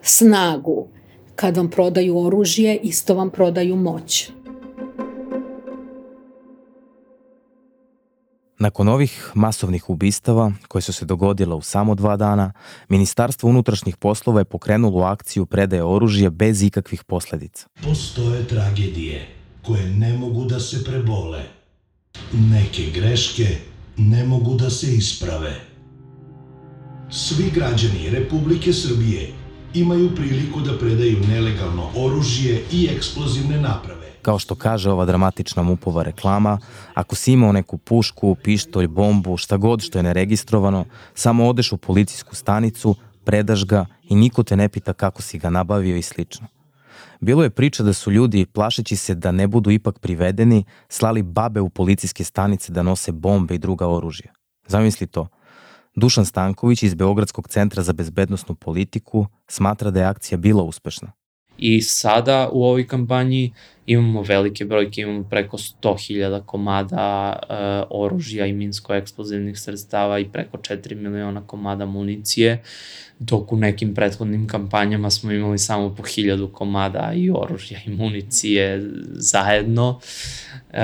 [0.02, 0.86] snagu.
[1.36, 4.30] Kad vam prodaju oružje, isto vam prodaju moć.
[8.60, 12.52] Nakon ovih masovnih ubistava, koje su se dogodile u samo dva dana,
[12.88, 17.66] Ministarstvo unutrašnjih poslova je pokrenulo akciju predaje oružja bez ikakvih posledica.
[17.82, 19.28] Postoje tragedije
[19.66, 21.42] koje ne mogu da se prebole.
[22.32, 23.56] Neke greške
[23.96, 25.60] ne mogu da se isprave.
[27.10, 29.32] Svi građani Republike Srbije
[29.74, 36.02] imaju priliku da predaju nelegalno oružje i eksplozivne naprave Kao što kaže ova dramatična mupova
[36.02, 36.58] reklama,
[36.94, 41.76] ako si imao neku pušku, pištolj, bombu, šta god što je neregistrovano, samo odeš u
[41.76, 46.46] policijsku stanicu, predaš ga i niko te ne pita kako si ga nabavio i slično.
[47.20, 51.60] Bilo je priča da su ljudi, plašeći se da ne budu ipak privedeni, slali babe
[51.60, 54.32] u policijske stanice da nose bombe i druga oružja.
[54.66, 55.28] Zamisli to.
[55.94, 61.12] Dušan Stanković iz Beogradskog centra za bezbednostnu politiku smatra da je akcija bila uspešna.
[61.60, 63.52] I sada u ovoj kampanji
[63.86, 67.56] imamo velike brojke, imamo preko 100.000 komada uh,
[67.90, 72.62] oružja i minsko-eksplozivnih sredstava i preko 4 miliona komada municije,
[73.18, 78.90] dok u nekim prethodnim kampanjama smo imali samo po 1000 komada i oružja i municije
[79.12, 80.00] zajedno,
[80.70, 80.76] uh,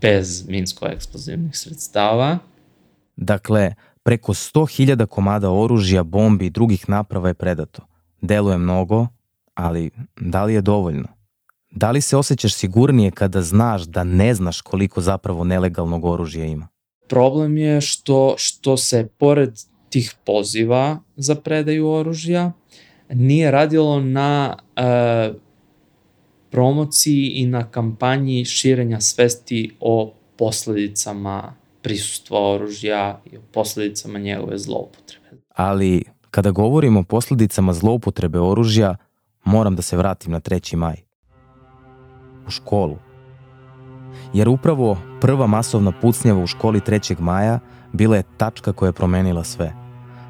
[0.00, 2.38] bez minsko-eksplozivnih sredstava.
[3.16, 3.74] Dakle,
[4.10, 7.82] preko 100.000 komada oružja, bombi i drugih naprava je predato.
[8.20, 9.06] Deluje mnogo,
[9.54, 9.90] ali
[10.20, 11.08] da li je dovoljno?
[11.70, 16.68] Da li se osjećaš sigurnije kada znaš da ne znaš koliko zapravo nelegalnog oružja ima?
[17.08, 19.50] Problem je što, što se pored
[19.90, 22.52] tih poziva za predaju oružja
[23.08, 25.32] nije radilo na e,
[26.50, 35.30] promociji i na kampanji širenja svesti o posledicama prisustva oružja i o posledicama njegove zloupotrebe.
[35.56, 38.96] Ali kada govorimo o posledicama zloupotrebe oružja,
[39.44, 40.76] moram da se vratim na 3.
[40.76, 40.96] maj.
[42.46, 42.98] U školu.
[44.34, 47.20] Jer upravo prva masovna pucnjava u školi 3.
[47.20, 47.60] maja
[47.92, 49.72] bila je tačka koja je promenila sve.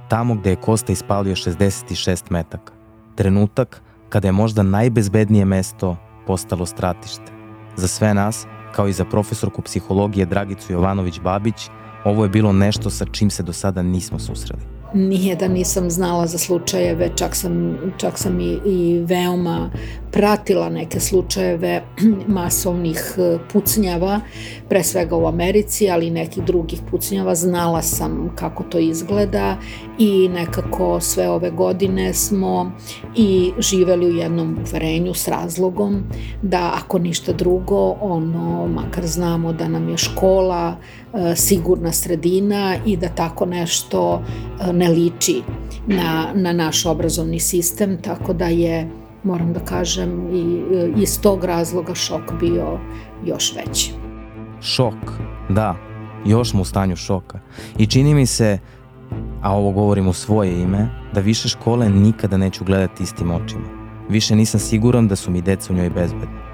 [0.09, 2.73] Tamo gde je Kosta ispalio 66 metaka.
[3.17, 5.97] Trenutak kada je možda najbezbednije mesto
[6.27, 7.33] postalo stratište.
[7.77, 11.71] Za sve nas, kao i za profesorku psihologije Dragicu Jovanović-Babić,
[12.05, 16.27] ovo je bilo nešto sa čim se do sada nismo susreli nije da nisam znala
[16.27, 19.71] za slučajeve, čak sam, čak sam i, i veoma
[20.13, 21.83] pratila neke slučajeve
[22.27, 24.21] masovnih e, pucnjava,
[24.69, 27.35] pre svega u Americi, ali i nekih drugih pucnjava.
[27.35, 29.57] Znala sam kako to izgleda
[29.99, 32.73] i nekako sve ove godine smo
[33.17, 36.03] i živeli u jednom uverenju s razlogom
[36.43, 41.00] da ako ništa drugo, ono, makar znamo da nam je škola e,
[41.37, 45.43] sigurna sredina i da tako nešto e, ne liči
[45.87, 48.91] na, na naš obrazovni sistem, tako da je
[49.23, 50.63] moram da kažem, i
[51.03, 52.79] iz tog razloga šok bio
[53.25, 53.93] još veći.
[54.61, 54.95] Šok,
[55.49, 55.77] da,
[56.27, 57.41] još smo u stanju šoka.
[57.79, 58.59] I čini mi se,
[59.43, 63.69] a ovo govorim u svoje ime, da više škole nikada neću gledati istim očima.
[64.09, 66.50] Više nisam siguran da su mi deca u njoj bezbedni.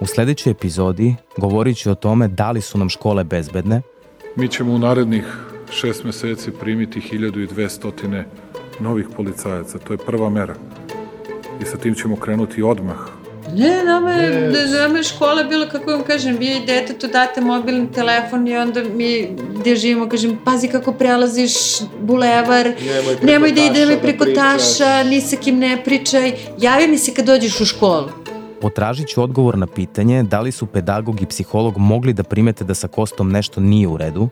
[0.00, 3.82] U sledećoj epizodi govorit ću o tome da li su nam škole bezbedne,
[4.36, 5.24] Mi ćemo u narednih
[5.70, 8.24] šest meseci primiti 1200
[8.80, 9.78] novih policajaca.
[9.78, 10.54] To je prva mera.
[11.62, 12.96] I sa tim ćemo krenuti odmah.
[13.54, 14.80] Ne, nama je, yes.
[14.80, 18.82] nama je škola bila, kako vam kažem, vi i detetu date mobilni telefon i onda
[18.94, 21.52] mi gde živimo, kažem, pazi kako prelaziš
[22.00, 26.98] bulevar, nemoj, nemoj da idemo preko da taša, ni sa kim ne pričaj, javi mi
[26.98, 28.08] se kad dođeš u školu.
[28.60, 32.74] Potražit ću odgovor na pitanje da li su pedagog i psiholog mogli da primete da
[32.74, 34.28] sa Kostom nešto nije u redu,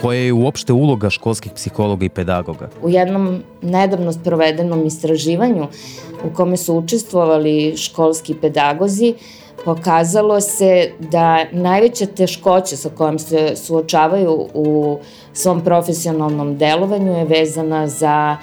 [0.00, 2.68] koja je uopšte uloga školskih psihologa i pedagoga?
[2.82, 5.66] U jednom nedavno sprovedenom istraživanju
[6.24, 9.14] u kome su učestvovali školski pedagozi,
[9.64, 14.98] pokazalo se da najveća teškoća sa kojom se suočavaju u
[15.32, 18.36] svom profesionalnom delovanju je vezana za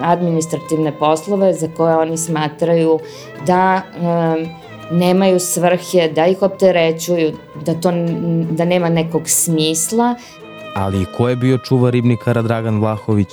[0.00, 2.98] administrativne poslove za koje oni smatraju
[3.46, 3.82] da
[4.90, 7.32] nemaju svrhe, da ih opterećuju,
[7.66, 7.92] da, to,
[8.50, 10.14] da nema nekog smisla.
[10.74, 13.28] Ali ko je bio čuvar ribnikara Dragan Vlahović,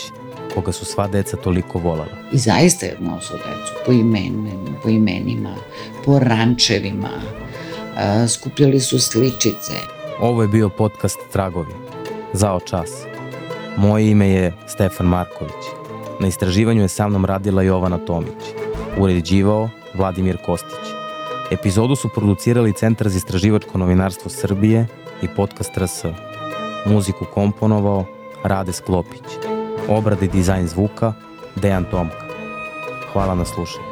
[0.55, 2.17] koga su sva deca toliko volala?
[2.32, 4.51] I zaista je odnosao decu po, imen,
[4.84, 5.55] po imenima,
[6.05, 7.09] po rančevima,
[8.27, 9.73] skupljali su sličice.
[10.19, 11.73] Ovo je bio podcast Tragovi.
[12.34, 13.09] Zao čas.
[13.80, 15.63] Moje ime je Stefan Marković.
[16.19, 18.43] Na istraživanju je sa mnom radila Jovana Tomić.
[18.97, 20.86] Uređivao Vladimir Kostić.
[21.51, 24.88] Epizodu su producirali Centar za istraživačko novinarstvo Srbije
[25.21, 26.05] i podcast RS.
[26.86, 28.05] Muziku komponovao
[28.43, 29.23] Rade Sklopić.
[29.89, 31.13] Obrade i dizajn zvuka
[31.55, 32.25] Dejan Tomka.
[33.13, 33.88] Hvala na slušanju.